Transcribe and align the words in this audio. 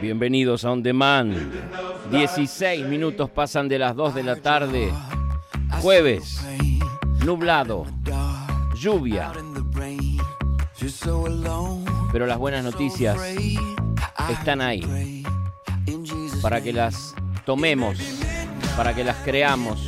Bienvenidos 0.00 0.64
a 0.64 0.72
On 0.72 0.82
Demand. 0.82 1.36
16 2.10 2.86
minutos 2.86 3.30
pasan 3.30 3.68
de 3.68 3.78
las 3.78 3.94
2 3.94 4.14
de 4.14 4.22
la 4.22 4.36
tarde. 4.36 4.92
Jueves. 5.80 6.44
Nublado. 7.24 7.86
Lluvia. 8.74 9.32
Pero 12.12 12.26
las 12.26 12.38
buenas 12.38 12.64
noticias 12.64 13.18
están 14.30 14.60
ahí. 14.60 15.24
Para 16.42 16.60
que 16.60 16.72
las 16.72 17.14
tomemos. 17.44 17.98
Para 18.76 18.94
que 18.94 19.04
las 19.04 19.16
creamos. 19.18 19.86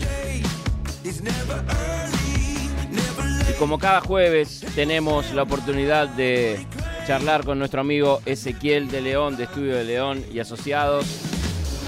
Y 3.51 3.53
como 3.59 3.79
cada 3.79 4.01
jueves 4.01 4.65
tenemos 4.75 5.33
la 5.33 5.43
oportunidad 5.43 6.09
de 6.09 6.67
charlar 7.07 7.45
con 7.45 7.59
nuestro 7.59 7.81
amigo 7.81 8.21
Ezequiel 8.27 8.89
de 8.89 9.01
León, 9.01 9.37
de 9.37 9.45
Estudio 9.45 9.75
de 9.77 9.85
León 9.85 10.23
y 10.33 10.39
Asociados. 10.39 11.07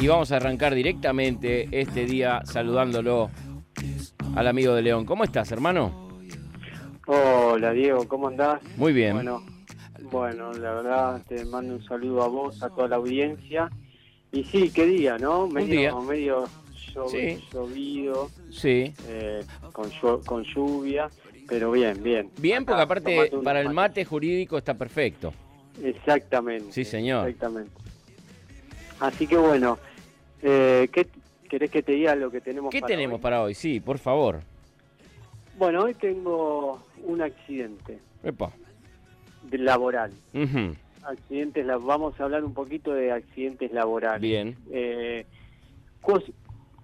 Y 0.01 0.09
vamos 0.09 0.33
a 0.33 0.37
arrancar 0.37 0.75
directamente 0.75 1.69
este 1.71 2.05
día 2.05 2.43
saludándolo 2.45 3.31
al 4.35 4.47
amigo 4.49 4.75
de 4.75 4.83
León. 4.83 5.05
¿Cómo 5.07 5.25
estás, 5.25 5.53
hermano? 5.53 6.09
Hola, 7.07 7.73
Diego, 7.73 8.09
¿cómo 8.09 8.29
andás? 8.29 8.61
Muy 8.77 8.93
bien. 8.93 9.15
Bueno, 9.15 9.43
bueno, 10.11 10.53
la 10.55 10.75
verdad 10.75 11.23
te 11.29 11.45
mando 11.45 11.75
un 11.75 11.85
saludo 11.85 12.23
a 12.23 12.29
vos, 12.29 12.63
a 12.63 12.71
toda 12.71 12.89
la 12.89 12.97
audiencia. 12.97 13.71
Y 14.33 14.43
sí, 14.45 14.71
qué 14.75 14.87
día, 14.87 15.17
¿no? 15.19 15.47
Medio, 15.47 15.79
día. 15.81 15.95
medio 15.95 16.45
llovido, 17.53 18.31
Sí. 18.51 18.93
eh, 19.09 19.45
con, 19.73 19.91
con 20.25 20.43
lluvia, 20.45 21.09
pero 21.49 21.71
bien, 21.73 22.03
bien. 22.03 22.31
Bien, 22.39 22.65
porque 22.65 22.83
aparte 22.83 23.31
para 23.43 23.61
el 23.61 23.71
mate 23.71 24.05
jurídico 24.05 24.59
está 24.59 24.75
perfecto. 24.75 25.33
Exactamente. 25.83 26.73
Sí, 26.73 26.85
señor. 26.85 27.29
Exactamente. 27.29 27.73
Así 29.01 29.27
que 29.27 29.37
bueno, 29.37 29.79
eh, 30.43 30.89
¿qué 30.93 31.07
querés 31.49 31.71
que 31.71 31.83
te 31.83 31.93
diga 31.93 32.15
lo 32.15 32.31
que 32.31 32.41
tenemos 32.41 32.71
¿Qué 32.71 32.81
para 32.81 32.93
tenemos 32.95 33.17
hoy? 33.17 33.23
para 33.23 33.43
hoy? 33.43 33.55
Sí, 33.55 33.81
por 33.81 33.99
favor. 33.99 34.41
Bueno, 35.57 35.83
hoy 35.85 35.95
tengo 35.95 36.85
un 37.05 37.23
accidente 37.23 37.99
Epa. 38.23 38.53
de- 39.43 39.59
laboral. 39.59 40.13
Accidentes, 41.03 41.67
la- 41.67 41.77
vamos 41.77 42.19
a 42.19 42.25
hablar 42.25 42.45
un 42.45 42.55
poquito 42.55 42.93
de 42.95 43.13
accidentes 43.13 43.71
laborales. 43.73 44.23
Bien. 44.23 44.57
Eh, 44.73 45.27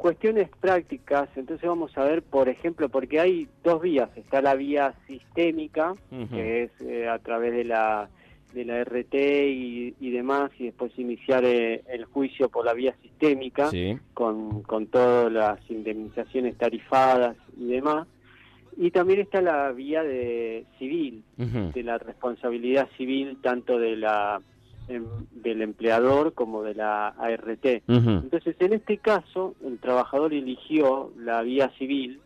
cuestiones 0.00 0.48
prácticas, 0.60 1.28
entonces 1.36 1.68
vamos 1.68 1.96
a 1.98 2.04
ver, 2.04 2.22
por 2.22 2.48
ejemplo, 2.48 2.88
porque 2.88 3.20
hay 3.20 3.48
dos 3.62 3.82
vías. 3.82 4.08
Está 4.16 4.40
la 4.40 4.54
vía 4.54 4.94
sistémica, 5.06 5.94
que 6.32 6.62
es 6.64 6.70
eh, 6.80 7.06
a 7.08 7.18
través 7.18 7.52
de 7.52 7.64
la 7.64 8.08
de 8.54 8.64
la 8.64 8.82
RT 8.82 9.14
y, 9.14 9.94
y 10.00 10.10
demás, 10.10 10.50
y 10.58 10.64
después 10.64 10.90
iniciar 10.98 11.44
eh, 11.44 11.82
el 11.88 12.04
juicio 12.06 12.48
por 12.48 12.64
la 12.64 12.72
vía 12.74 12.96
sistémica 13.00 13.70
Sí. 13.70 13.96
con, 14.12 14.62
con 14.62 14.88
todas 14.88 15.30
las 15.30 15.58
indemnizaciones 15.70 16.56
tarifadas 16.56 17.36
y 17.56 17.66
demás. 17.66 18.08
Y 18.76 18.90
también 18.90 19.20
está 19.20 19.40
la 19.42 19.70
vía 19.70 20.02
de 20.02 20.64
civil, 20.80 21.22
de 21.36 21.82
la 21.84 21.98
responsabilidad 21.98 22.88
civil 22.96 23.36
tanto 23.42 23.78
de 23.78 23.94
la 23.96 24.40
del 25.32 25.62
empleador 25.62 26.32
como 26.34 26.62
de 26.62 26.74
la 26.74 27.08
ART. 27.08 27.64
Entonces, 27.86 28.56
en 28.58 28.72
este 28.72 28.98
caso, 28.98 29.54
el 29.64 29.78
trabajador 29.78 30.32
eligió 30.34 31.12
la 31.16 31.42
vía 31.42 31.70
civil 31.78 32.20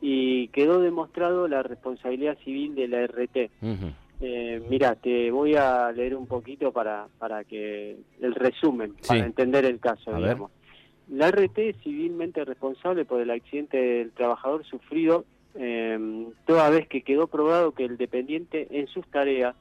y 0.00 0.48
quedó 0.48 0.80
demostrado 0.80 1.48
la 1.48 1.62
responsabilidad 1.62 2.36
civil 2.44 2.74
de 2.74 2.88
la 2.88 3.02
RT. 3.06 3.50
Ujú. 3.62 3.86
Eh, 4.22 4.62
mira, 4.68 4.94
te 4.96 5.30
voy 5.30 5.54
a 5.54 5.90
leer 5.92 6.14
un 6.14 6.26
poquito 6.26 6.72
para, 6.72 7.06
para 7.18 7.44
que 7.44 7.96
el 8.20 8.34
resumen, 8.34 8.94
Sí. 9.00 9.08
para 9.08 9.24
entender 9.26 9.64
el 9.64 9.78
caso, 9.80 10.10
A 10.10 10.14
ver. 10.14 10.22
digamos. 10.24 10.50
La 11.08 11.28
RT 11.30 11.58
es 11.70 11.76
civilmente 11.82 12.44
responsable 12.44 13.04
por 13.04 13.20
el 13.20 13.30
accidente 13.30 13.76
del 13.78 14.12
trabajador 14.12 14.64
sufrido 14.64 15.24
eh, 15.56 15.98
toda 16.46 16.70
vez 16.70 16.86
que 16.86 17.02
quedó 17.02 17.26
probado 17.26 17.72
que 17.72 17.84
el 17.84 17.96
dependiente 17.96 18.68
en 18.70 18.86
sus 18.86 19.04
tareas, 19.08 19.56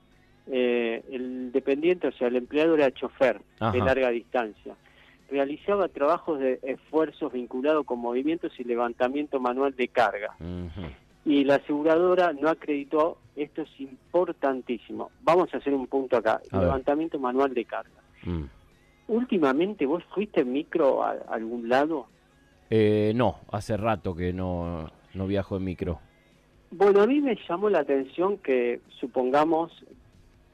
eh, 0.52 1.04
el 1.12 1.52
dependiente, 1.52 2.08
o 2.08 2.12
sea, 2.12 2.28
el 2.28 2.36
empleado 2.36 2.76
era 2.76 2.92
chofer 2.92 3.42
de 3.72 3.80
larga 3.80 4.10
distancia. 4.10 4.76
Realizaba 5.30 5.88
trabajos 5.90 6.40
de 6.40 6.60
esfuerzos 6.64 7.32
vinculados 7.34 7.86
con 7.86 8.00
movimientos 8.00 8.52
y 8.60 8.64
levantamiento 8.64 9.40
manual 9.40 9.76
de 9.76 9.88
carga 9.88 10.36
y 11.26 11.44
la 11.44 11.56
aseguradora 11.56 12.34
no 12.34 12.50
acreditó, 12.50 13.20
esto 13.36 13.62
es 13.62 13.70
importantísimo. 13.80 15.12
Vamos 15.22 15.54
a 15.54 15.58
hacer 15.58 15.74
un 15.74 15.86
punto 15.86 16.18
acá, 16.18 16.42
A 16.52 16.58
ver. 16.58 16.68
levantamiento 16.68 17.20
manual 17.20 17.54
de 17.54 17.66
carga. 17.66 18.02
Mm. 18.24 18.46
Últimamente 19.08 19.86
vos 19.86 20.04
fuiste 20.14 20.42
en 20.42 20.54
micro 20.54 21.04
a, 21.04 21.12
a 21.12 21.36
algún 21.36 21.70
lado. 21.70 22.08
Eh, 22.70 23.12
no, 23.16 23.38
hace 23.52 23.78
rato 23.78 24.16
que 24.16 24.34
no, 24.34 24.90
no 25.14 25.28
viajo 25.28 25.58
en 25.58 25.64
micro. 25.66 26.00
Bueno, 26.72 27.02
a 27.02 27.08
mí 27.08 27.20
me 27.20 27.38
llamó 27.48 27.70
la 27.70 27.80
atención 27.80 28.38
que 28.38 28.80
supongamos 29.00 29.72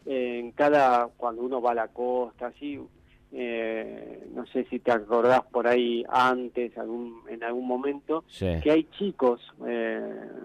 en 0.05 0.51
cada, 0.51 1.07
cuando 1.17 1.41
uno 1.43 1.61
va 1.61 1.71
a 1.71 1.75
la 1.75 1.87
costa, 1.87 2.47
así, 2.47 2.79
eh, 3.37 4.27
no 4.33 4.45
sé 4.47 4.65
si 4.69 4.79
te 4.79 4.91
acordás 4.91 5.41
por 5.51 5.67
ahí 5.67 6.05
antes, 6.09 6.77
algún, 6.77 7.21
en 7.27 7.43
algún 7.43 7.67
momento, 7.67 8.23
Sí. 8.27 8.47
que 8.63 8.71
hay 8.71 8.83
chicos, 8.97 9.41
eh, 9.67 9.99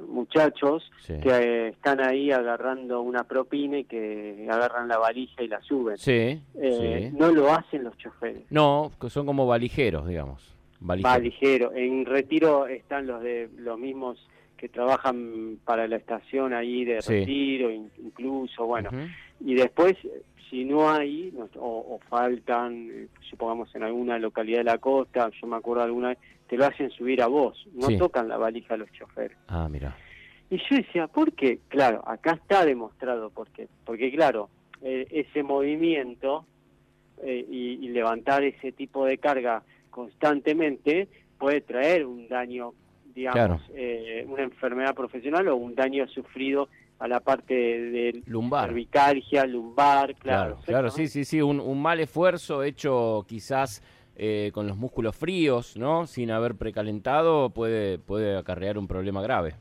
muchachos, 0.09 0.91
Sí. 1.03 1.15
que 1.23 1.29
eh, 1.31 1.69
están 1.69 2.01
ahí 2.01 2.33
agarrando 2.33 3.01
una 3.03 3.25
propina 3.25 3.79
y 3.79 3.85
que 3.85 4.49
agarran 4.51 4.89
la 4.89 4.99
valija 4.99 5.43
y 5.43 5.49
la 5.49 5.61
suben. 5.63 5.99
Sí, 5.99 6.41
Eh. 6.61 7.13
No 7.15 7.31
lo 7.31 7.53
hacen 7.53 7.85
los 7.85 7.97
choferes. 7.99 8.43
No, 8.51 8.91
son 9.09 9.27
como 9.27 9.47
valijeros, 9.47 10.09
digamos. 10.09 10.43
Va 10.83 10.97
Valijeros. 10.97 11.23
ligero. 11.23 11.73
En 11.75 12.07
retiro 12.07 12.67
están 12.67 13.07
los 13.07 13.23
de 13.23 13.51
los 13.59 13.79
mismos 13.79 14.19
que 14.57 14.69
trabajan 14.69 15.59
para 15.65 15.87
la 15.87 15.97
estación 15.97 16.53
ahí 16.55 16.85
de 16.85 17.01
retiro, 17.01 17.71
in- 17.71 17.91
incluso, 18.03 18.67
bueno. 18.67 18.91
Y 19.45 19.55
después, 19.55 19.97
si 20.51 20.65
no 20.65 20.91
hay, 20.91 21.33
no- 21.35 21.49
o, 21.61 21.95
o 21.95 22.01
faltan, 22.09 22.91
eh, 22.93 23.07
supongamos 23.29 23.75
en 23.75 23.83
alguna 23.85 24.19
localidad 24.19 24.59
de 24.59 24.65
la 24.65 24.79
costa, 24.79 25.31
yo 25.41 25.47
me 25.47 25.57
acuerdo 25.57 25.83
alguna 25.85 26.09
vez, 26.11 26.19
te 26.49 26.57
lo 26.57 26.67
hacen 26.67 26.91
subir 26.91 27.23
a 27.23 27.27
vos, 27.29 27.67
no 27.75 27.87
Sí. 27.89 27.97
tocan 27.97 28.29
la 28.29 28.37
valija 28.37 28.77
los 28.77 28.91
choferes. 28.93 29.37
Ah, 29.49 29.69
mira. 29.71 29.97
Y 30.51 30.57
yo 30.59 30.77
decía, 30.77 31.07
¿por 31.07 31.33
qué? 31.33 31.61
Claro, 31.69 32.03
acá 32.07 32.33
está 32.33 32.65
demostrado 32.65 33.31
por 33.31 33.49
qué. 33.51 33.69
Porque 33.85 34.11
claro, 34.11 34.51
eh, 34.83 35.07
ese 35.11 35.43
movimiento 35.45 36.45
eh, 37.23 37.47
y, 37.49 37.79
y 37.85 37.89
levantar 37.91 38.43
ese 38.43 38.73
tipo 38.73 39.05
de 39.05 39.19
carga 39.19 39.63
constantemente 39.91 41.09
puede 41.39 41.61
traer 41.61 42.05
un 42.05 42.27
daño, 42.29 42.73
digamos, 43.15 43.35
Claro. 43.37 43.61
eh, 43.75 44.27
una 44.29 44.43
enfermedad 44.43 44.95
profesional 44.95 45.47
o 45.49 45.57
un 45.57 45.75
daño 45.75 46.07
sufrido 46.09 46.69
a 47.01 47.09
la 47.09 47.19
parte 47.21 47.55
de 47.55 48.23
Lumbar. 48.27 48.69
cervicalgia, 48.69 49.45
lumbar, 49.47 50.15
Claro, 50.17 50.57
claro. 50.57 50.59
claro, 50.65 50.91
sí, 50.91 51.09
sí, 51.09 51.25
sí. 51.25 51.41
Un, 51.43 51.59
un 51.59 51.81
mal 51.83 51.99
esfuerzo 51.99 52.63
hecho 52.63 53.25
quizás 53.27 53.83
eh, 54.17 54.51
con 54.53 54.67
los 54.69 54.77
músculos 54.77 55.17
fríos, 55.17 55.77
¿no? 55.79 56.07
Sin 56.07 56.31
haber 56.31 56.55
precalentado, 56.57 57.51
puede, 57.51 57.99
puede 57.99 58.37
acarrear 58.37 58.77
un 58.79 58.87
problema 58.87 59.23
grave. 59.23 59.55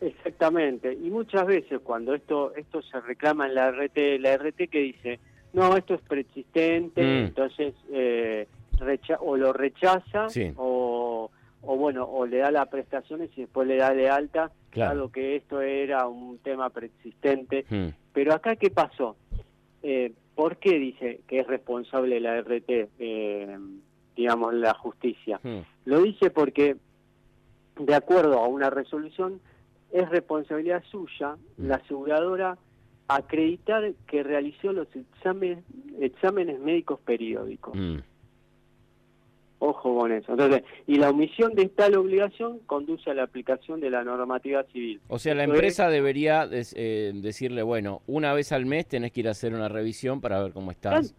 Exactamente. 0.00 0.92
Y 0.92 1.10
muchas 1.10 1.46
veces 1.46 1.80
cuando 1.82 2.14
esto 2.14 2.54
esto 2.54 2.82
se 2.82 3.00
reclama 3.00 3.46
en 3.46 3.54
la 3.54 3.68
RT, 3.70 4.18
la 4.20 4.34
RT 4.36 4.68
que 4.68 4.78
dice, 4.80 5.18
no, 5.54 5.74
esto 5.76 5.94
es 5.94 6.02
persistente, 6.02 7.00
Mm. 7.02 7.24
entonces 7.28 7.74
eh, 7.90 8.46
recha- 8.78 9.16
o 9.20 9.36
lo 9.38 9.54
rechaza 9.54 10.28
Sí. 10.28 10.52
o, 10.56 10.75
o 11.66 11.76
bueno, 11.76 12.04
o 12.04 12.26
le 12.26 12.38
da 12.38 12.50
las 12.50 12.68
prestaciones 12.68 13.30
y 13.36 13.42
después 13.42 13.66
le 13.68 13.76
da 13.76 13.92
de 13.92 14.08
alta, 14.08 14.50
Claro. 14.70 14.94
dado 14.94 15.12
que 15.12 15.36
esto 15.36 15.60
era 15.60 16.06
un 16.06 16.38
tema 16.38 16.70
persistente. 16.70 17.64
Mm. 17.68 17.86
Pero 18.12 18.34
acá, 18.34 18.56
¿qué 18.56 18.70
pasó? 18.70 19.16
Eh, 19.82 20.12
¿Por 20.34 20.58
qué 20.58 20.78
dice 20.78 21.20
que 21.26 21.40
es 21.40 21.46
responsable 21.46 22.20
la 22.20 22.36
RT, 22.42 22.88
eh, 22.98 23.58
digamos, 24.14 24.52
la 24.54 24.74
justicia? 24.74 25.40
Mm. 25.42 25.60
Lo 25.86 26.02
dice 26.02 26.30
porque, 26.30 26.76
de 27.78 27.94
acuerdo 27.94 28.38
a 28.40 28.48
una 28.48 28.68
resolución, 28.70 29.40
es 29.92 30.08
responsabilidad 30.10 30.82
suya 30.90 31.36
Mm. 31.56 31.66
la 31.68 31.76
aseguradora 31.76 32.58
acreditar 33.08 33.92
que 34.06 34.22
realizó 34.22 34.72
los 34.72 34.88
exámenes, 34.94 35.64
exámenes 36.00 36.58
médicos 36.60 36.98
periódicos. 37.04 37.74
Mm. 39.58 39.64
Ojo 39.64 39.96
con 39.98 40.12
eso. 40.12 40.32
Entonces, 40.32 40.62
y 40.86 40.96
la 40.96 41.10
omisión 41.10 41.54
de 41.54 41.66
tal 41.68 41.96
obligación 41.96 42.58
conduce 42.66 43.10
a 43.10 43.14
la 43.14 43.22
aplicación 43.22 43.80
de 43.80 43.90
la 43.90 44.04
normativa 44.04 44.62
civil. 44.64 45.00
O 45.08 45.18
sea, 45.18 45.34
la 45.34 45.44
empresa 45.44 45.88
debería 45.88 46.46
des- 46.46 46.74
eh, 46.76 47.12
decirle, 47.14 47.62
bueno, 47.62 48.02
una 48.06 48.34
vez 48.34 48.52
al 48.52 48.66
mes 48.66 48.86
tenés 48.86 49.12
que 49.12 49.20
ir 49.20 49.28
a 49.28 49.32
hacer 49.32 49.54
una 49.54 49.68
revisión 49.68 50.20
para 50.20 50.42
ver 50.42 50.52
cómo 50.52 50.70
estás. 50.70 51.14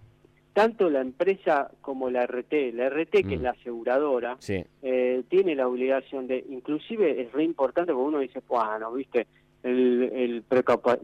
Tanto 0.54 0.90
la 0.90 1.02
empresa 1.02 1.70
como 1.82 2.10
la 2.10 2.24
RT, 2.26 2.72
la 2.74 2.86
RT 2.90 3.22
que 3.24 3.28
Mm. 3.30 3.34
es 3.34 3.42
la 3.42 3.50
aseguradora, 3.52 4.38
Sí, 4.40 4.64
eh, 4.82 5.24
tiene 5.30 5.54
la 5.56 5.68
obligación 5.68 6.26
de, 6.28 6.44
inclusive 6.50 7.22
es 7.22 7.32
re 7.32 7.44
importante 7.44 7.92
porque 7.94 8.08
uno 8.08 8.20
dice, 8.20 8.42
bueno, 8.48 8.92
viste, 8.92 9.28
el, 9.64 10.04
el 10.14 10.44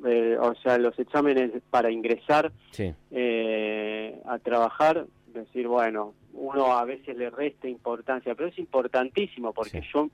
eh, 0.08 0.38
o 0.40 0.56
sea, 0.56 0.78
los 0.78 0.98
exámenes 0.98 1.52
para 1.70 1.92
ingresar 1.92 2.52
sí. 2.72 2.94
eh, 3.12 4.16
a 4.26 4.40
trabajar 4.40 5.06
decir, 5.34 5.68
bueno, 5.68 6.14
uno 6.34 6.74
a 6.74 6.86
veces 6.86 7.16
le 7.18 7.30
resta 7.30 7.68
importancia, 7.68 8.36
pero 8.36 8.50
es 8.50 8.58
importantísimo 8.60 9.54
porque 9.54 9.82
yo 9.94 10.10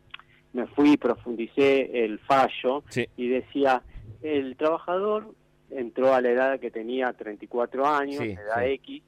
me 0.54 0.66
fui 0.68 0.94
y 0.94 0.98
profundicé 0.98 2.06
el 2.06 2.20
fallo 2.20 2.84
y 3.16 3.28
decía, 3.28 3.82
el 4.22 4.56
trabajador 4.56 5.34
entró 5.72 6.14
a 6.14 6.22
la 6.22 6.32
edad 6.32 6.60
que 6.60 6.72
tenía 6.72 7.14
34 7.14 7.86
años, 7.86 8.22
edad 8.22 8.66
X, 8.66 9.04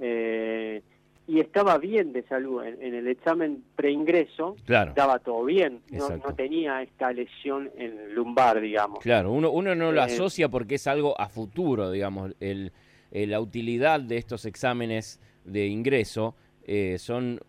eh, 0.00 0.82
y 1.26 1.40
estaba 1.40 1.78
bien 1.78 2.12
de 2.12 2.22
salud. 2.24 2.62
En, 2.64 2.94
el 2.94 3.08
examen 3.08 3.64
preingreso 3.74 4.56
estaba 4.66 5.18
todo 5.18 5.44
bien, 5.44 5.80
no, 5.90 6.08
tenía 6.34 6.82
esta 6.82 7.12
lesión 7.12 7.70
en 7.76 8.14
lumbar, 8.14 8.60
digamos. 8.60 9.00
Claro, 9.00 9.32
uno, 9.32 9.50
uno 9.50 9.74
no 9.74 9.90
lo 9.90 10.00
eh, 10.00 10.04
asocia 10.04 10.48
porque 10.48 10.76
es 10.76 10.86
algo 10.86 11.18
a 11.20 11.28
futuro, 11.28 11.90
digamos. 11.90 12.32
El, 12.40 12.72
la 13.10 13.40
utilidad 13.40 14.00
de 14.00 14.16
estos 14.16 14.44
exámenes 14.44 15.20
de 15.44 15.66
ingreso 15.66 16.34
eh, 16.64 16.96
son 16.98 17.40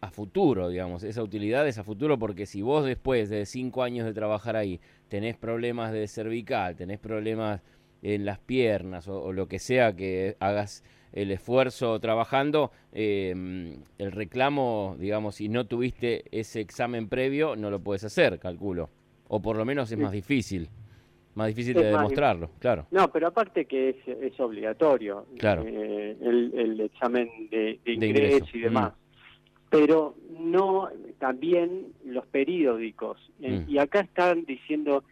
a 0.00 0.10
futuro, 0.10 0.68
digamos. 0.68 1.02
Esa 1.02 1.22
utilidad 1.22 1.66
es 1.66 1.78
a 1.78 1.84
futuro 1.84 2.18
porque 2.18 2.46
si 2.46 2.62
vos 2.62 2.84
después 2.84 3.28
de 3.30 3.46
cinco 3.46 3.82
años 3.82 4.06
de 4.06 4.12
trabajar 4.12 4.56
ahí 4.56 4.80
tenés 5.08 5.36
problemas 5.36 5.92
de 5.92 6.06
cervical, 6.06 6.76
tenés 6.76 6.98
problemas 6.98 7.62
en 8.02 8.24
las 8.24 8.38
piernas 8.38 9.08
o, 9.08 9.32
lo 9.32 9.48
que 9.48 9.58
sea 9.58 9.94
que 9.96 10.36
hagas 10.38 10.84
el 11.12 11.30
esfuerzo 11.30 11.98
trabajando, 12.00 12.70
em, 12.92 13.82
el 13.98 14.12
reclamo, 14.12 14.96
digamos, 14.98 15.36
si 15.36 15.48
no 15.48 15.66
tuviste 15.66 16.24
ese 16.30 16.60
examen 16.60 17.08
previo, 17.08 17.56
no 17.56 17.70
lo 17.70 17.80
puedes 17.80 18.04
hacer, 18.04 18.38
calculo. 18.38 18.90
O 19.26 19.40
por 19.40 19.56
lo 19.56 19.64
menos 19.64 19.90
es 19.90 19.98
más 19.98 20.12
difícil. 20.12 20.68
Más 21.38 21.46
difícil 21.46 21.74
de 21.74 21.84
demostrarlo, 21.84 22.50
claro. 22.58 22.88
No, 22.90 23.12
pero 23.12 23.28
aparte 23.28 23.66
que 23.66 23.90
es, 24.04 24.40
obligatorio 24.40 25.26
claro. 25.38 25.62
Eh, 25.64 26.16
el, 26.20 26.80
examen 26.80 27.30
de, 27.48 27.78
ingreso, 27.86 28.46
y 28.54 28.60
demás. 28.62 28.92
Mm. 28.92 29.68
Pero 29.70 30.16
no, 30.40 30.88
también 31.20 31.92
los 32.04 32.26
periódicos. 32.26 33.20
Eh, 33.40 33.64
mm. 33.64 33.70
Y 33.70 33.78
acá 33.78 34.00
están 34.00 34.46
diciendo 34.46 35.04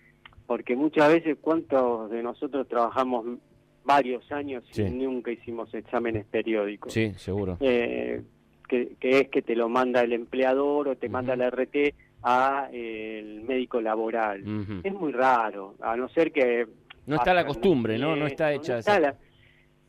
porque 0.49 0.75
muchas 0.75 1.11
veces 1.11 1.39
cuántos 1.41 2.11
de 2.11 2.25
nosotros 2.25 2.67
trabajamos 2.67 3.39
varios 3.85 4.33
años 4.33 4.65
y 4.77 4.83
nunca 4.83 5.31
hicimos 5.31 5.73
exámenes 5.75 6.27
periódicos. 6.27 6.93
Sí, 6.93 7.13
seguro. 7.19 7.57
Eh, 7.61 8.21
que, 8.67 8.97
es 9.01 9.29
que 9.29 9.43
te 9.43 9.55
lo 9.55 9.69
manda 9.69 10.01
el 10.01 10.13
empleador 10.13 10.89
o 10.89 10.97
te 10.97 11.09
manda 11.09 11.37
la 11.37 11.51
RT 11.51 11.95
a 12.23 12.69
eh, 12.73 13.21
el 13.21 13.43
médico 13.43 13.81
laboral. 13.81 14.43
Es 14.83 14.93
muy 14.93 15.13
raro, 15.13 15.75
a 15.81 15.97
no 15.97 16.09
ser 16.09 16.33
que... 16.33 16.67
No 17.07 17.17
está 17.17 17.33
la 17.33 17.47
costumbre, 17.47 17.99
¿no? 17.99 18.17
No 18.17 18.27
está 18.27 18.53
hecha 18.53 18.81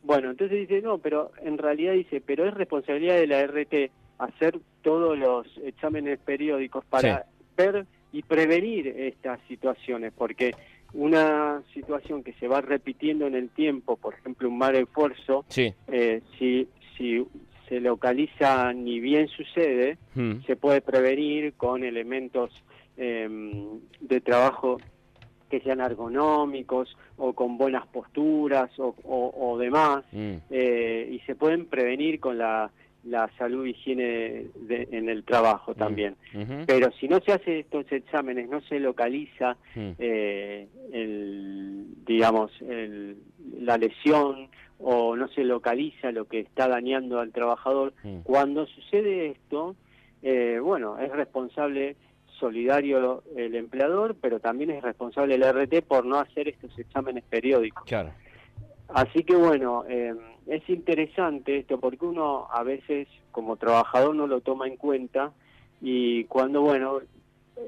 Bueno, 0.02 0.30
entonces 0.30 0.68
dice, 0.68 0.80
no, 0.82 0.98
pero 0.98 1.32
en 1.42 1.58
realidad 1.58 1.94
dice, 1.94 2.22
pero 2.24 2.46
es 2.46 2.54
responsabilidad 2.54 3.16
de 3.16 3.26
la 3.26 3.46
RT 3.46 3.90
hacer 4.18 4.58
todos 4.82 5.16
los 5.16 5.46
exámenes 5.64 6.18
periódicos 6.18 6.84
para 6.84 7.26
ver 7.56 7.86
y 8.12 8.22
prevenir 8.22 8.88
estas 8.88 9.40
situaciones, 9.48 10.12
porque 10.16 10.54
una 10.94 11.62
situación 11.74 12.22
que 12.22 12.32
se 12.34 12.48
va 12.48 12.60
repitiendo 12.60 13.26
en 13.26 13.34
el 13.34 13.50
tiempo, 13.50 13.96
por 13.96 14.14
ejemplo, 14.14 14.48
un 14.48 14.58
mal 14.58 14.74
esfuerzo, 14.74 15.44
eh, 15.56 16.22
si, 16.38 16.66
si 16.96 17.24
se 17.68 17.80
localiza 17.80 18.72
ni 18.72 19.00
bien 19.00 19.28
sucede, 19.28 19.98
hmm. 20.14 20.40
se 20.46 20.56
puede 20.56 20.80
prevenir 20.80 21.54
con 21.54 21.84
elementos 21.84 22.50
em, 22.96 23.80
de 24.00 24.20
trabajo 24.20 24.78
que 25.50 25.60
sean 25.60 25.80
ergonómicos 25.80 26.96
o 27.16 27.32
con 27.32 27.56
buenas 27.56 27.86
posturas 27.86 28.70
o, 28.78 28.94
o, 29.04 29.58
demás, 29.58 30.04
hmm. 30.12 30.34
eh, 30.50 31.08
y 31.12 31.18
se 31.20 31.34
pueden 31.34 31.66
prevenir 31.66 32.20
con 32.20 32.38
la 32.38 32.70
la 33.04 33.30
salud 33.38 33.66
y 33.66 33.70
higiene 33.70 34.46
en 34.68 35.08
el 35.08 35.24
trabajo 35.24 35.72
mm, 35.72 35.74
también. 35.74 36.16
Pero 36.66 36.90
si 37.00 37.08
no 37.08 37.20
se 37.20 37.32
hace 37.32 37.60
estos 37.60 37.90
exámenes, 37.90 38.48
no 38.48 38.60
se 38.62 38.80
localiza, 38.80 39.56
mm. 39.74 39.90
eh, 39.98 40.68
el, 40.92 41.86
digamos, 42.04 42.50
la 43.60 43.78
lesión 43.78 44.48
o 44.78 45.16
no 45.16 45.28
se 45.28 45.44
localiza 45.44 46.12
lo 46.12 46.26
que 46.26 46.40
está 46.40 46.68
dañando 46.68 47.20
al 47.20 47.32
trabajador, 47.32 47.92
mm. 48.02 48.20
cuando 48.22 48.66
sucede 48.66 49.30
esto, 49.30 49.74
eh, 50.22 50.58
bueno, 50.62 50.98
es 50.98 51.10
responsable 51.10 51.96
solidario 52.38 53.22
el 53.36 53.54
empleador, 53.56 54.16
pero 54.20 54.40
también 54.40 54.70
es 54.70 54.82
responsable 54.82 55.34
el 55.34 55.42
RT 55.42 55.82
por 55.86 56.04
no 56.04 56.18
hacer 56.18 56.48
estos 56.48 56.78
exámenes 56.78 57.24
periódicos. 57.24 57.84
Claro. 57.84 58.12
Así 58.88 59.24
que 59.24 59.36
bueno, 59.36 59.84
eh, 59.88 60.14
es 60.46 60.68
interesante 60.68 61.58
esto 61.58 61.78
porque 61.78 62.06
uno 62.06 62.46
a 62.50 62.62
veces 62.62 63.08
como 63.32 63.56
trabajador 63.56 64.14
no 64.14 64.26
lo 64.26 64.40
toma 64.40 64.66
en 64.66 64.76
cuenta 64.76 65.32
y 65.80 66.24
cuando, 66.24 66.62
bueno, 66.62 67.00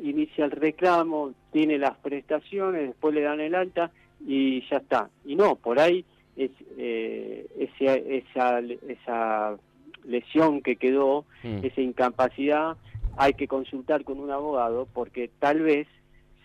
inicia 0.03 0.45
el 0.45 0.51
reclamo, 0.51 1.33
tiene 1.53 1.79
las 1.79 1.97
prestaciones, 1.99 2.89
después 2.89 3.15
le 3.15 3.23
dan 3.23 3.41
el 3.41 3.55
alta 3.55 3.91
y 4.27 4.67
ya 4.69 4.79
está. 4.79 5.11
Y 5.25 5.37
no, 5.37 5.57
por 5.57 5.79
ahí 5.79 6.05
es, 6.45 6.51
eh, 6.79 7.47
esa, 7.59 8.59
esa 8.59 9.57
lesión 10.05 10.63
que 10.63 10.77
quedó, 10.77 11.25
mm. 11.43 11.65
esa 11.65 11.81
incapacidad, 11.81 12.77
hay 13.17 13.35
que 13.35 13.49
consultar 13.49 14.05
con 14.05 14.19
un 14.19 14.31
abogado 14.31 14.87
porque 14.93 15.31
tal 15.39 15.61
vez 15.61 15.87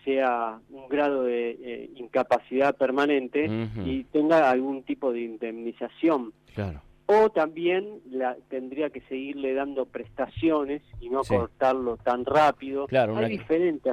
sea 0.04 0.60
un 0.70 0.88
grado 0.88 1.24
de 1.24 1.58
eh, 1.60 1.90
incapacidad 1.96 2.76
permanente 2.76 3.48
y 3.84 4.04
tenga 4.04 4.50
algún 4.50 4.82
tipo 4.84 5.12
de 5.12 5.22
indemnización. 5.22 6.32
Claro. 6.54 6.80
O 7.08 7.30
también 7.30 8.00
la, 8.10 8.36
tendría 8.48 8.90
que 8.90 9.00
seguirle 9.02 9.54
dando 9.54 9.86
prestaciones 9.86 10.82
y 11.00 11.08
no 11.08 11.22
cortarlo 11.22 11.96
tan 11.98 12.24
rápido. 12.24 12.88
Claro, 12.88 13.16
Hay 13.16 13.40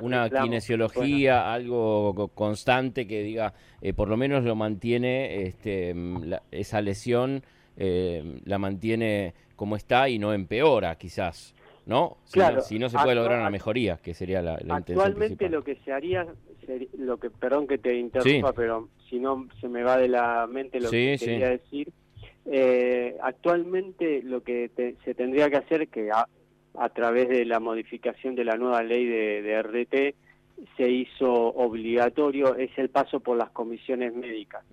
una, 0.02 0.26
una 0.26 0.30
kinesiología, 0.30 1.54
algo 1.54 2.32
constante 2.34 3.06
que 3.06 3.22
diga, 3.22 3.54
eh, 3.82 3.94
por 3.94 4.10
lo 4.10 4.18
menos 4.18 4.44
lo 4.44 4.56
mantiene, 4.56 5.44
este, 5.44 5.96
esa 6.52 6.82
lesión 6.82 7.44
eh, 7.78 8.42
la 8.46 8.58
mantiene 8.58 9.36
como 9.56 9.76
está 9.76 10.10
y 10.10 10.18
no 10.18 10.34
empeora 10.34 10.96
quizás. 10.96 11.54
¿no? 11.86 12.18
Si, 12.24 12.34
claro, 12.34 12.58
no, 12.58 12.62
si 12.62 12.80
no 12.80 12.90
se 12.90 12.98
puede 12.98 13.16
lograr 13.16 13.40
una 13.40 13.50
mejoría, 13.50 13.98
que 13.98 14.14
sería 14.14 14.42
la, 14.42 14.58
la 14.64 14.78
Actualmente 14.78 15.50
lo 15.50 15.64
que 15.64 15.76
se 15.84 15.92
haría, 15.92 16.26
lo 16.98 17.18
que, 17.18 17.30
perdón 17.30 17.68
que 17.68 17.78
te 17.78 17.96
interrumpa, 17.96 18.54
pero 18.54 18.90
si 19.10 19.20
no 19.20 19.48
se 19.60 19.68
me 19.68 19.84
va 19.84 19.98
de 19.98 20.08
la 20.08 20.48
mente 20.48 20.80
lo 20.80 20.90
que 20.90 21.18
quería 21.20 21.50
decir, 21.50 21.92
eh, 22.46 23.18
actualmente 23.22 24.22
lo 24.24 24.44
que 24.44 24.70
se 25.04 25.14
tendría 25.14 25.50
que 25.50 25.58
hacer, 25.58 25.88
que 25.88 26.12
a, 26.12 26.28
a, 26.78 26.90
través 26.90 27.30
de 27.30 27.46
la 27.46 27.60
modificación 27.60 28.36
de 28.36 28.46
la 28.46 28.58
nueva 28.58 28.84
ley 28.84 29.06
de, 29.06 29.42
de 29.42 29.62
RT, 29.62 30.16
se 30.78 30.90
hizo 30.90 31.32
obligatorio 31.32 32.56
es 32.56 32.70
el 32.78 32.90
paso 32.90 33.20
por 33.20 33.38
las 33.38 33.50
comisiones 33.50 34.14
médicas. 34.14 34.64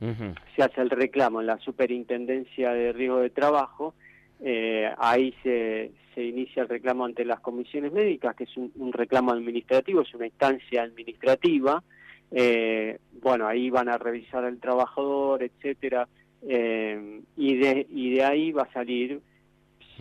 Se 0.55 0.63
hace 0.63 0.81
el 0.83 0.91
reclamo 0.91 1.41
en 1.41 1.47
la 1.47 1.59
Superintendencia 1.59 2.73
de 2.73 2.93
Riesgo 2.93 3.19
de 3.19 3.31
Trabajo 3.31 3.95
eh, 4.43 4.91
ahí 4.97 5.35
se, 5.43 5.93
se 6.15 6.25
inicia 6.25 6.63
el 6.63 6.69
reclamo 6.69 7.05
ante 7.05 7.25
las 7.25 7.41
comisiones 7.41 7.93
médicas, 7.93 8.35
que 8.35 8.45
es 8.45 8.57
un, 8.57 8.93
reclamo 8.93 9.33
administrativo, 9.33 10.01
es 10.01 10.15
una 10.15 10.27
instancia 10.27 10.83
administrativa. 10.83 11.83
Eh, 12.31 12.99
bueno, 13.21 13.47
ahí 13.47 13.71
van 13.71 13.89
a 13.89 13.99
revisar 13.99 14.45
al 14.45 14.59
trabajador, 14.59 15.43
etcétera, 15.43 16.09
eh, 16.49 17.21
y, 17.37 17.57
de, 17.57 17.87
y 17.91 18.15
de 18.15 18.25
ahí 18.25 18.53
va 18.53 18.63
a 18.63 18.73
salir 18.73 19.21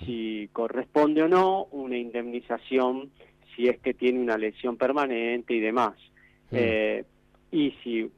si 0.05 0.49
corresponde 0.53 1.23
o 1.23 1.27
no 1.27 1.65
una 1.71 1.97
indemnización 1.97 3.09
si 3.55 3.67
es 3.67 3.79
que 3.79 3.93
tiene 3.93 4.19
una 4.19 4.37
lesión 4.37 4.77
permanente 4.77 5.53
y 5.53 5.59
demás. 5.59 5.95
Mm. 6.51 7.05
y 7.51 7.71
si 7.83 8.09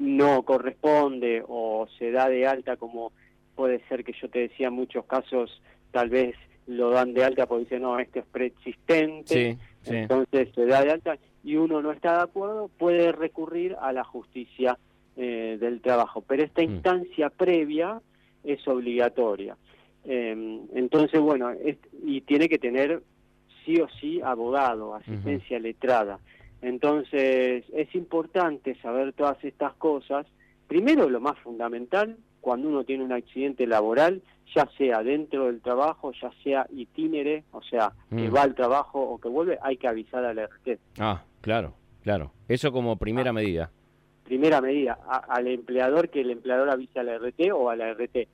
no 0.00 0.42
corresponde 0.42 1.44
o 1.46 1.86
se 1.96 2.10
da 2.10 2.28
de 2.28 2.44
alta 2.44 2.76
como 2.76 3.12
puede 3.54 3.80
ser 3.88 4.04
que 4.04 4.12
yo 4.20 4.28
te 4.28 4.40
decía 4.40 4.68
en 4.68 4.74
muchos 4.74 5.04
casos, 5.06 5.62
tal 5.90 6.10
vez 6.10 6.36
lo 6.66 6.90
dan 6.90 7.14
de 7.14 7.24
alta 7.24 7.46
porque 7.46 7.64
dicen, 7.64 7.82
no, 7.82 7.98
este 7.98 8.20
es 8.20 8.26
preexistente, 8.26 9.58
entonces 9.84 10.48
se 10.54 10.66
da 10.66 10.82
de 10.82 10.90
alta 10.90 11.16
y 11.42 11.56
uno 11.56 11.80
no 11.80 11.92
está 11.92 12.18
de 12.18 12.22
acuerdo, 12.24 12.68
puede 12.76 13.12
recurrir 13.12 13.76
a 13.80 13.92
la 13.92 14.04
justicia 14.04 14.78
eh, 15.16 15.56
del 15.60 15.80
trabajo. 15.80 16.22
Pero 16.26 16.44
esta 16.44 16.62
mm. 16.62 16.64
instancia 16.64 17.30
previa 17.30 18.00
es 18.44 18.66
obligatoria. 18.68 19.56
Em, 20.04 20.60
entonces, 20.74 21.20
bueno, 21.20 21.50
y 22.04 22.20
tiene 22.20 22.48
que 22.48 22.58
tener 22.58 23.02
sí 23.64 23.80
o 23.80 23.88
sí 24.00 24.20
abogado, 24.22 24.94
asistencia 24.94 25.58
letrada. 25.58 26.20
Entonces, 26.62 27.64
es 27.72 27.94
importante 27.94 28.74
saber 28.80 29.12
todas 29.12 29.42
estas 29.44 29.74
cosas. 29.74 30.26
Primero, 30.68 31.08
lo 31.08 31.20
más 31.20 31.38
fundamental, 31.38 32.16
cuando 32.40 32.68
uno 32.68 32.84
tiene 32.84 33.04
un 33.04 33.12
accidente 33.12 33.66
laboral, 33.66 34.22
ya 34.54 34.68
sea 34.78 35.02
dentro 35.02 35.46
del 35.46 35.60
trabajo, 35.60 36.12
ya 36.12 36.30
sea 36.44 36.66
itinere, 36.72 37.44
o 37.52 37.62
sea, 37.62 37.92
que 38.10 38.30
mm. 38.30 38.34
va 38.34 38.42
al 38.42 38.54
trabajo 38.54 39.00
o 39.00 39.18
que 39.18 39.28
vuelve, 39.28 39.58
hay 39.62 39.76
que 39.76 39.88
avisar 39.88 40.24
al 40.24 40.38
RT. 40.38 40.78
Ah, 40.98 41.22
claro, 41.40 41.74
claro. 42.02 42.32
Eso 42.48 42.70
como 42.70 42.96
primera 42.96 43.30
ah. 43.30 43.32
medida. 43.32 43.70
Primera 44.26 44.60
medida, 44.60 44.98
al 45.28 45.46
empleador 45.46 46.08
que 46.10 46.20
el 46.20 46.30
empleador 46.30 46.68
avise 46.68 46.98
al 46.98 47.08
RT 47.08 47.52
o 47.54 47.70
a 47.70 47.76
la 47.76 47.94
RT. 47.94 48.28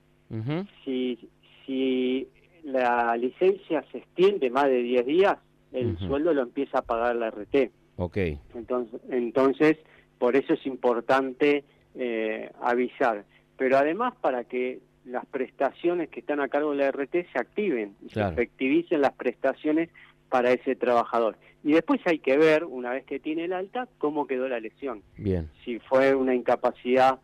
Si, 0.83 1.29
si 1.65 2.27
la 2.63 3.15
licencia 3.15 3.85
se 3.91 3.99
extiende 3.99 4.49
más 4.49 4.65
de 4.65 4.81
10 4.81 5.05
días, 5.05 5.37
el 5.71 5.97
sueldo 5.99 6.33
lo 6.33 6.41
empieza 6.41 6.79
a 6.79 6.81
pagar 6.81 7.15
la 7.15 7.29
RT. 7.29 7.71
Ok. 7.97 8.17
Entonces, 8.55 9.01
entonces 9.09 9.77
por 10.17 10.35
eso 10.35 10.53
es 10.53 10.65
importante 10.65 11.63
eh, 11.95 12.49
avisar. 12.61 13.25
Pero 13.57 13.77
además 13.77 14.13
para 14.21 14.45
que 14.45 14.79
las 15.05 15.25
prestaciones 15.25 16.09
que 16.09 16.21
están 16.21 16.39
a 16.39 16.47
cargo 16.47 16.71
de 16.71 16.77
la 16.77 16.91
RT 16.91 17.31
se 17.31 17.39
activen 17.39 17.95
y 18.05 18.09
se 18.09 18.21
efectivicen 18.21 19.01
las 19.01 19.13
prestaciones 19.13 19.89
para 20.33 20.51
ese 20.51 20.75
trabajador. 20.75 21.37
Y 21.63 21.73
después 21.73 22.01
hay 22.05 22.17
que 22.17 22.39
ver, 22.39 22.63
una 22.63 22.89
vez 22.89 23.05
que 23.05 23.19
tiene 23.19 23.45
el 23.45 23.53
alta, 23.53 23.87
cómo 23.99 24.25
quedó 24.25 24.47
la 24.47 24.59
lesión. 24.59 25.03
Bien. 25.15 25.51
Si 25.63 25.77
fue 25.77 26.15
una 26.15 26.33
incapacidad, 26.33 27.19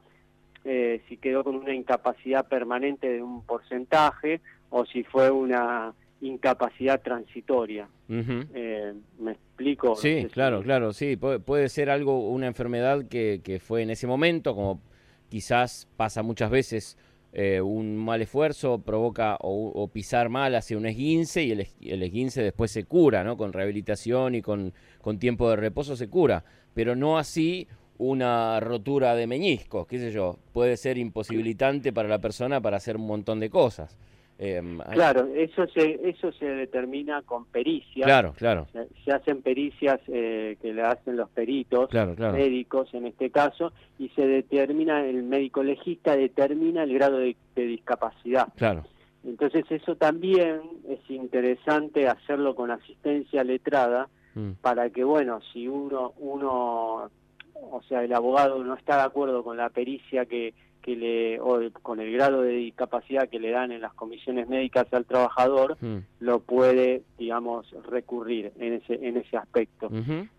eh, 0.63 1.01
si 1.09 1.17
quedó 1.17 1.43
con 1.43 1.55
una 1.55 1.73
incapacidad 1.73 2.47
permanente 2.47 3.09
de 3.09 3.23
un 3.23 3.43
porcentaje 3.43 4.41
o 4.69 4.85
si 4.85 5.03
fue 5.03 5.31
una 5.31 5.91
incapacidad 6.21 7.01
transitoria. 7.01 7.87
Eh, 8.07 8.93
¿Me 9.17 9.31
explico? 9.31 9.95
Sí, 9.95 10.27
claro, 10.31 10.61
claro, 10.61 10.93
sí. 10.93 11.17
Puede, 11.17 11.67
ser 11.67 11.89
algo, 11.89 12.29
una 12.29 12.45
enfermedad 12.45 13.07
que, 13.07 13.41
que 13.43 13.59
fue 13.59 13.81
en 13.81 13.89
ese 13.89 14.05
momento, 14.05 14.53
como 14.53 14.83
quizás 15.29 15.87
pasa 15.97 16.21
muchas 16.21 16.51
veces 16.51 16.95
eh, 17.31 17.61
un 17.61 17.95
mal 17.95 18.21
esfuerzo 18.21 18.79
provoca 18.79 19.37
o, 19.41 19.87
pisar 19.87 20.29
mal 20.29 20.55
hacia 20.55 20.77
un 20.77 20.85
esguince 20.85 21.43
y 21.43 21.51
el, 21.51 21.67
el, 21.81 22.03
esguince 22.03 22.41
después 22.41 22.71
se 22.71 22.85
cura, 22.85 23.23
¿no? 23.23 23.37
Con 23.37 23.53
rehabilitación 23.53 24.35
y 24.35 24.41
con, 24.41 24.73
con 25.01 25.19
tiempo 25.19 25.49
de 25.49 25.55
reposo 25.55 25.95
se 25.95 26.09
cura, 26.09 26.43
pero 26.73 26.95
no 26.95 27.17
así 27.17 27.67
una 27.99 28.59
rotura 28.61 29.13
de 29.13 29.27
meñiscos, 29.27 29.85
qué 29.85 29.99
sé 29.99 30.11
yo, 30.11 30.39
puede 30.53 30.77
ser 30.77 30.97
imposibilitante 30.97 31.91
para 31.91 32.07
la 32.07 32.19
persona 32.19 32.61
para 32.61 32.77
hacer 32.77 32.95
un 32.95 33.05
montón 33.05 33.39
de 33.39 33.49
cosas. 33.49 33.97
Em, 34.41 34.79
claro, 34.93 35.27
eso 35.35 35.67
se 35.67 35.99
eso 36.07 36.31
se 36.31 36.45
determina 36.45 37.21
con 37.23 37.43
pericias. 37.47 38.05
Claro, 38.05 38.33
claro. 38.37 38.67
Se, 39.03 39.11
hacen 39.11 39.41
pericias 39.41 39.99
eh, 40.07 40.55
que 40.61 40.73
le 40.73 40.81
hacen 40.81 41.17
los 41.17 41.29
peritos 41.29 41.89
médicos 41.91 42.93
en 42.93 43.07
este 43.07 43.31
caso 43.31 43.73
y 43.97 44.07
se 44.09 44.25
determina 44.25 45.05
el 45.05 45.23
médico 45.23 45.61
legista 45.61 46.15
determina 46.15 46.83
el 46.83 46.93
grado 46.93 47.17
de, 47.17 47.35
discapacidad. 47.53 48.47
Claro. 48.55 48.85
Entonces 49.25 49.65
eso 49.69 49.97
también 49.97 50.61
es 50.87 51.01
interesante 51.09 52.07
hacerlo 52.07 52.55
con 52.55 52.71
asistencia 52.71 53.43
letrada 53.43 54.07
mm. 54.35 54.51
para 54.61 54.89
que 54.89 55.03
bueno 55.03 55.41
si 55.51 55.67
uno 55.67 56.13
uno 56.17 57.09
o 57.53 57.81
sea 57.89 58.05
el 58.05 58.13
abogado 58.13 58.63
no 58.63 58.75
está 58.75 58.95
de 58.95 59.03
acuerdo 59.03 59.43
con 59.43 59.57
la 59.57 59.67
pericia 59.67 60.25
que 60.25 60.53
que 60.81 60.95
le 60.95 61.39
o 61.39 61.59
con 61.81 61.99
el 61.99 62.11
grado 62.11 62.41
de 62.41 62.53
discapacidad 62.53 63.29
que 63.29 63.39
le 63.39 63.51
dan 63.51 63.71
en 63.71 63.81
las 63.81 63.93
comisiones 63.93 64.47
médicas 64.47 64.87
al 64.91 65.05
trabajador 65.05 65.77
hmm. 65.79 65.97
lo 66.19 66.39
puede 66.39 67.03
digamos 67.17 67.69
recurrir 67.87 68.51
en 68.59 68.73
ese 68.73 68.95
en 69.07 69.17
ese 69.17 69.37
aspecto. 69.37 69.89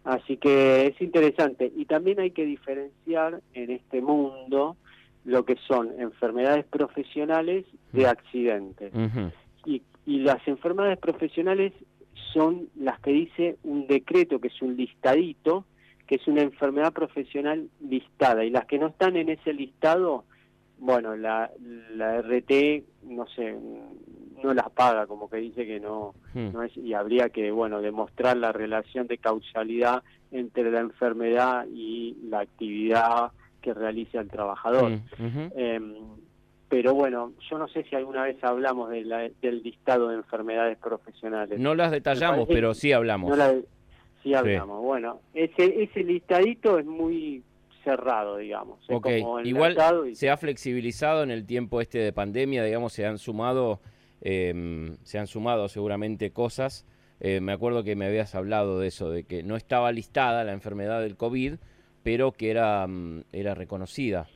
Así 0.04 0.36
que 0.36 0.86
es 0.86 1.00
interesante. 1.00 1.72
Y 1.76 1.84
también 1.84 2.20
hay 2.20 2.30
que 2.30 2.44
diferenciar 2.44 3.40
en 3.54 3.70
este 3.70 4.00
mundo 4.00 4.76
lo 5.24 5.44
que 5.44 5.56
son 5.68 5.90
enfermedades 6.00 6.64
profesionales 6.64 7.66
de 7.92 8.04
hmm. 8.04 8.08
accidentes 8.08 8.92
y, 9.66 9.82
y 10.06 10.20
las 10.20 10.46
enfermedades 10.48 10.98
profesionales 10.98 11.72
son 12.32 12.68
las 12.76 13.00
que 13.00 13.10
dice 13.10 13.56
un 13.64 13.86
decreto 13.86 14.40
que 14.40 14.48
es 14.48 14.62
un 14.62 14.76
listadito 14.76 15.64
que 16.10 16.16
es 16.16 16.26
una 16.26 16.42
enfermedad 16.42 16.92
profesional 16.92 17.68
listada. 17.80 18.44
Y 18.44 18.50
las 18.50 18.64
que 18.64 18.80
no 18.80 18.88
están 18.88 19.16
en 19.16 19.28
ese 19.28 19.52
listado 19.52 20.24
bueno, 20.80 21.14
la, 21.14 21.50
la 21.94 22.20
RT, 22.22 22.82
no 23.04 23.26
sé, 23.28 23.54
no 24.42 24.54
las 24.54 24.70
paga, 24.70 25.06
como 25.06 25.28
que 25.28 25.36
dice 25.36 25.66
que 25.66 25.78
no, 25.78 26.14
hmm. 26.34 26.52
no 26.52 26.62
es, 26.62 26.76
y 26.76 26.94
habría 26.94 27.28
que, 27.28 27.50
bueno, 27.50 27.80
demostrar 27.80 28.36
la 28.36 28.52
relación 28.52 29.06
de 29.06 29.18
causalidad 29.18 30.02
entre 30.32 30.70
la 30.70 30.80
enfermedad 30.80 31.66
y 31.72 32.16
la 32.28 32.40
actividad 32.40 33.32
que 33.60 33.74
realiza 33.74 34.20
el 34.20 34.28
trabajador. 34.28 34.92
Hmm, 35.18 35.50
em, 35.54 35.94
pero 36.68 36.94
bueno, 36.94 37.32
yo 37.50 37.58
no 37.58 37.68
sé 37.68 37.84
si 37.84 37.96
alguna 37.96 38.22
vez 38.22 38.42
hablamos 38.42 38.90
de 38.90 39.32
del 39.42 39.62
listado 39.62 40.08
de 40.08 40.16
enfermedades 40.16 40.78
profesionales. 40.78 41.58
No 41.58 41.74
las 41.74 41.90
detallamos, 41.90 42.46
pero 42.48 42.74
sí 42.74 42.92
hablamos. 42.92 43.36
sí 44.22 44.34
hablamos. 44.34 44.80
Bueno, 44.80 45.20
ese, 45.34 45.82
ese 45.82 46.04
listadito 46.04 46.78
es 46.78 46.86
muy 46.86 47.42
cerrado, 47.84 48.36
digamos. 48.36 48.86
Igual 49.44 49.76
se 50.14 50.30
ha 50.30 50.36
flexibilizado 50.36 51.22
en 51.22 51.30
el 51.30 51.46
tiempo 51.46 51.80
este 51.80 51.98
de 51.98 52.12
pandemia, 52.12 52.64
digamos, 52.64 52.92
se 52.92 53.06
han 53.06 53.18
sumado, 53.18 53.80
em, 54.20 54.96
se 55.02 55.18
han 55.18 55.26
sumado 55.26 55.68
seguramente 55.68 56.32
cosas. 56.32 56.86
Eh, 57.20 57.40
me 57.40 57.52
acuerdo 57.52 57.84
que 57.84 57.96
me 57.96 58.06
habías 58.06 58.34
hablado 58.34 58.80
de 58.80 58.88
eso, 58.88 59.10
de 59.10 59.24
que 59.24 59.42
no 59.42 59.56
estaba 59.56 59.92
listada 59.92 60.44
la 60.44 60.52
enfermedad 60.52 61.00
del 61.02 61.16
COVID, 61.16 61.54
pero 62.02 62.32
que 62.32 62.50
era, 62.50 62.86
mm, 62.86 63.24
era 63.32 63.54
reconocida. 63.54 64.28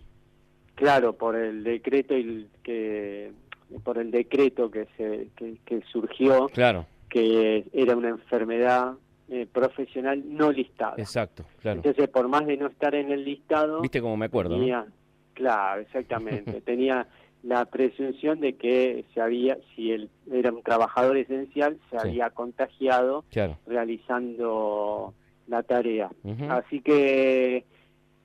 Claro, 0.75 1.15
por 1.15 1.37
el 1.37 1.65
decreto 1.65 2.17
y 2.17 2.49
que 2.63 3.33
por 3.83 3.99
el 3.99 4.11
decreto 4.11 4.71
que 4.71 4.87
se 4.97 5.29
que 5.37 5.83
surgió, 5.91 6.47
claro. 6.49 6.87
que 7.09 7.65
era 7.73 7.97
una 7.97 8.09
enfermedad 8.11 8.95
eh, 9.29 9.47
profesional 9.51 10.23
no 10.27 10.53
listado. 10.53 10.95
Exacto, 10.99 11.45
claro. 11.61 11.79
Entonces, 11.79 12.09
por 12.09 12.29
más 12.29 12.47
de 12.47 12.57
no 12.57 12.67
estar 12.67 12.95
en 12.95 13.11
el 13.11 13.25
listado... 13.25 13.81
Viste 13.81 14.01
cómo 14.01 14.17
me 14.17 14.27
acuerdo, 14.27 14.57
tenía, 14.57 14.87
Claro, 15.35 15.83
exactamente. 15.83 16.61
tenía 16.65 17.07
la 17.43 17.67
presunción 17.67 18.41
de 18.41 18.55
que 18.55 19.05
se 19.13 19.21
había, 19.21 19.59
si 19.75 19.93
él 19.93 20.09
era 20.33 20.51
un 20.51 20.63
trabajador 20.63 21.19
esencial, 21.19 21.79
se 21.91 21.99
había 21.99 22.31
contagiado 22.31 23.25
realizando 23.67 25.13
la 25.47 25.63
tarea. 25.63 26.11
Así 26.49 26.81
que, 26.81 27.65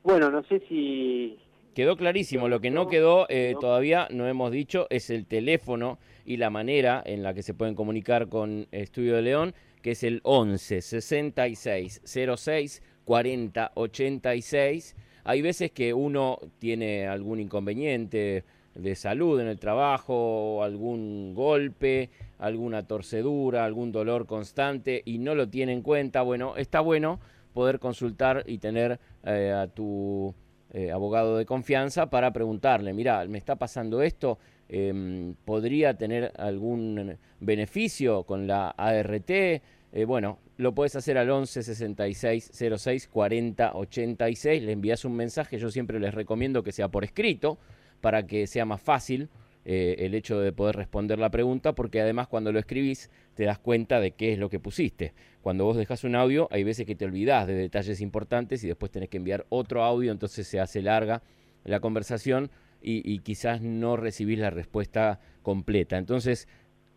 bueno, 0.04 0.32
no 0.32 0.44
sé 0.44 0.62
si... 0.70 1.38
Quedó 1.76 1.98
clarísimo, 1.98 2.48
lo 2.48 2.62
que 2.62 2.72
no 2.72 2.88
quedó 2.88 3.26
eh, 3.30 3.56
todavía, 3.60 4.08
no 4.10 4.26
hemos 4.28 4.52
dicho, 4.52 4.88
es 4.90 5.10
el 5.10 5.26
teléfono 5.26 5.98
y 6.26 6.38
la 6.38 6.50
manera 6.50 7.02
en 7.06 7.24
la 7.24 7.34
que 7.34 7.44
se 7.44 7.54
pueden 7.54 7.76
comunicar 7.76 8.28
con 8.28 8.68
Estudio 8.72 9.16
de 9.16 9.22
León 9.22 9.54
que 9.82 9.92
es 9.92 10.04
el 10.04 10.22
11 10.24 10.82
66 10.82 12.02
06 12.04 12.82
40 13.06 13.72
86. 13.74 14.96
Hay 15.24 15.42
veces 15.42 15.72
que 15.72 15.94
uno 15.94 16.40
tiene 16.60 17.08
algún 17.08 17.40
inconveniente 17.40 18.44
de 18.76 18.96
salud 18.96 19.40
en 19.40 19.48
el 19.48 19.60
trabajo, 19.60 20.64
algún 20.64 21.34
golpe, 21.34 22.10
alguna 22.38 22.84
torcedura, 22.84 23.66
algún 23.66 23.92
dolor 23.92 24.26
constante 24.26 25.02
y 25.06 25.18
no 25.18 25.36
lo 25.36 25.50
tiene 25.50 25.74
en 25.74 25.82
cuenta. 25.82 26.22
Bueno, 26.22 26.56
está 26.56 26.80
bueno 26.80 27.20
poder 27.54 27.80
consultar 27.80 28.44
y 28.48 28.60
tener 28.60 29.00
eh, 29.24 29.52
a 29.52 29.68
tu 29.68 30.34
eh, 30.74 30.92
abogado 30.92 31.38
de 31.38 31.46
confianza 31.46 32.10
para 32.10 32.32
preguntarle, 32.32 32.94
mira, 32.94 33.26
me 33.26 33.38
está 33.38 33.56
pasando 33.56 34.02
esto, 34.02 34.38
Em, 34.72 35.34
podría 35.46 35.96
tener 35.96 36.32
algún 36.38 37.18
beneficio 37.40 38.24
con 38.24 38.46
la 38.46 38.70
ART. 38.70 39.30
Eh, 39.32 39.62
bueno, 40.06 40.38
lo 40.58 40.76
puedes 40.76 40.96
hacer 40.96 41.18
al 41.18 41.32
11 41.32 41.64
66 41.64 42.52
06 42.78 43.08
40 43.08 43.72
86. 43.74 44.62
Le 44.62 44.72
envías 44.72 45.04
un 45.06 45.16
mensaje. 45.16 45.58
Yo 45.58 45.72
siempre 45.72 46.00
les 46.00 46.14
recomiendo 46.14 46.62
que 46.62 46.72
sea 46.72 46.88
por 46.88 47.04
escrito 47.04 47.58
para 48.00 48.28
que 48.28 48.46
sea 48.46 48.66
más 48.66 48.80
fácil 48.80 49.28
eh, 49.66 49.98
el 50.00 50.16
hecho 50.16 50.40
de 50.40 50.52
poder 50.52 50.76
responder 50.76 51.20
la 51.20 51.30
pregunta, 51.30 51.74
porque 51.74 52.02
además 52.02 52.28
cuando 52.28 52.52
lo 52.52 52.60
escribís 52.60 53.10
te 53.36 53.44
das 53.44 53.60
cuenta 53.60 54.00
de 54.00 54.12
qué 54.12 54.34
es 54.34 54.40
lo 54.40 54.50
que 54.50 54.60
pusiste. 54.60 55.14
Cuando 55.42 55.66
vos 55.66 55.78
dejas 55.78 56.04
un 56.04 56.16
audio, 56.16 56.48
hay 56.52 56.64
veces 56.64 56.86
que 56.86 56.96
te 56.96 57.06
olvidás 57.06 57.48
de 57.48 57.54
detalles 57.54 58.02
importantes 58.02 58.64
y 58.64 58.68
después 58.68 58.92
tenés 58.92 59.10
que 59.10 59.18
enviar 59.18 59.46
otro 59.50 59.84
audio, 59.84 60.12
entonces 60.12 60.48
se 60.48 60.60
hace 60.60 60.82
larga 60.82 61.22
la 61.66 61.80
conversación 61.80 62.50
y, 62.82 63.20
quizás 63.20 63.62
no 63.62 63.98
recibís 63.98 64.40
la 64.40 64.50
respuesta 64.50 65.20
completa. 65.42 65.98
Entonces, 65.98 66.48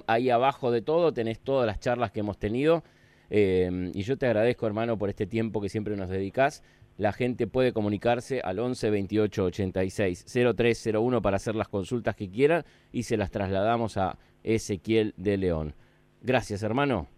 Ahí 0.06 0.28
abajo 0.28 0.70
de 0.70 0.82
todo 0.82 1.14
tenés 1.14 1.40
todas 1.40 1.66
las 1.66 1.80
charlas 1.80 2.10
que 2.10 2.20
hemos 2.20 2.38
tenido. 2.38 2.84
Eh, 3.30 3.90
y 3.94 4.02
yo 4.02 4.18
te 4.18 4.26
agradezco, 4.26 4.66
hermano, 4.66 4.98
por 4.98 5.08
este 5.08 5.26
tiempo 5.26 5.62
que 5.62 5.70
siempre 5.70 5.96
nos 5.96 6.10
dedicas 6.10 6.62
la 6.96 7.12
gente 7.12 7.46
puede 7.46 7.72
comunicarse 7.72 8.40
al 8.40 8.58
11 8.58 8.90
28 8.90 9.44
86 9.44 10.24
0301 10.56 11.22
para 11.22 11.36
hacer 11.36 11.54
las 11.54 11.68
consultas 11.68 12.14
que 12.16 12.30
quieran 12.30 12.64
y 12.92 13.04
se 13.04 13.16
las 13.16 13.30
trasladamos 13.30 13.96
a 13.96 14.18
Ezequiel 14.42 15.14
de 15.16 15.36
León. 15.36 15.74
Gracias, 16.22 16.62
hermano. 16.62 17.08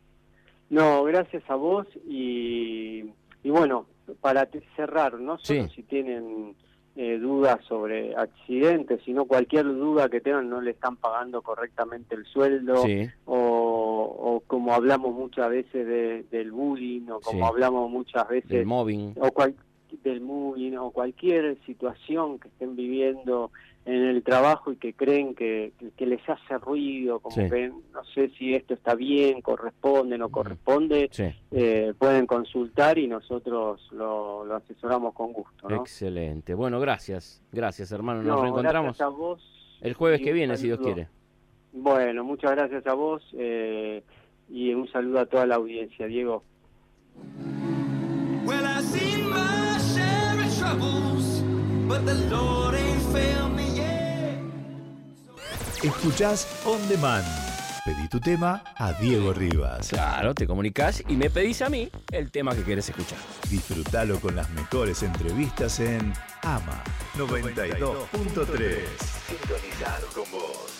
No, 0.70 1.04
gracias 1.04 1.42
a 1.48 1.54
vos 1.54 1.86
y, 2.08 3.04
bueno, 3.44 3.86
para 4.20 4.48
cerrar, 4.74 5.14
no 5.20 5.38
solo 5.38 5.68
si 5.68 5.82
tienen 5.84 6.56
eh, 6.96 7.18
dudas 7.18 7.62
sobre 7.68 8.16
accidentes, 8.16 9.00
sino 9.04 9.26
cualquier 9.26 9.64
duda 9.66 10.08
que 10.08 10.20
tengan, 10.20 10.48
no 10.48 10.60
le 10.60 10.70
están 10.70 10.96
pagando 10.96 11.42
correctamente 11.42 12.14
el 12.14 12.24
sueldo 12.24 12.84
o, 13.26 13.65
como 14.46 14.72
hablamos 14.72 15.14
muchas 15.14 15.50
veces 15.50 16.30
del 16.30 16.52
bullying 16.52 17.08
o 17.08 17.20
como 17.20 17.46
hablamos 17.46 17.90
muchas 17.90 18.28
veces 18.28 18.50
del 18.50 18.66
mobbing 18.66 19.14
o 19.20 19.30
cual, 19.30 19.54
del 20.02 20.20
moving 20.20 20.76
o 20.76 20.90
cualquier 20.90 21.58
situación 21.64 22.38
que 22.38 22.48
estén 22.48 22.76
viviendo 22.76 23.50
en 23.84 24.02
el 24.02 24.22
trabajo 24.24 24.72
y 24.72 24.76
que 24.76 24.94
creen 24.94 25.34
que, 25.34 25.72
que 25.96 26.06
les 26.06 26.20
hace 26.28 26.58
ruido, 26.58 27.20
como 27.20 27.36
que 27.48 27.68
no 27.68 28.04
sé 28.14 28.30
si 28.36 28.52
esto 28.52 28.74
está 28.74 28.96
bien, 28.96 29.40
corresponde, 29.40 30.18
no 30.18 30.28
corresponde, 30.28 31.08
eh, 31.52 31.94
pueden 31.96 32.26
consultar 32.26 32.98
y 32.98 33.06
nosotros 33.06 33.88
lo, 33.92 34.42
asesoramos 34.54 35.14
con 35.14 35.32
gusto. 35.32 35.70
Excelente. 35.70 36.54
Bueno, 36.54 36.80
gracias. 36.80 37.42
Gracias, 37.52 37.92
hermano. 37.92 38.22
Nos 38.24 38.40
reencontramos 38.40 39.00
a 39.00 39.06
vos 39.06 39.40
el 39.80 39.94
jueves 39.94 40.20
que 40.20 40.32
viene, 40.32 40.56
si 40.56 40.66
Dios 40.66 40.80
quiere. 40.80 41.08
Bueno, 41.78 42.24
muchas 42.24 42.52
gracias 42.52 42.86
a 42.86 42.94
vos 42.94 43.22
eh, 43.34 44.02
y 44.48 44.72
un 44.72 44.90
saludo 44.90 45.20
a 45.20 45.26
toda 45.26 45.46
la 45.46 45.56
audiencia. 45.56 46.06
Diego. 46.06 46.42
Escuchás 55.82 56.64
On 56.66 56.88
Demand. 56.88 57.24
Pedí 57.84 58.08
tu 58.08 58.18
tema 58.20 58.64
a 58.76 58.94
Diego 58.94 59.32
Rivas. 59.34 59.90
Claro, 59.90 60.34
te 60.34 60.46
comunicas 60.46 61.04
y 61.06 61.14
me 61.14 61.28
pedís 61.28 61.60
a 61.62 61.68
mí 61.68 61.88
el 62.10 62.30
tema 62.30 62.56
que 62.56 62.62
quieres 62.62 62.88
escuchar. 62.88 63.18
Disfrútalo 63.50 64.18
con 64.18 64.34
las 64.34 64.50
mejores 64.50 65.02
entrevistas 65.02 65.78
en 65.78 66.12
AMA 66.42 66.82
92.3. 67.16 68.80
Sintonizado 69.28 70.06
con 70.14 70.32
vos. 70.32 70.75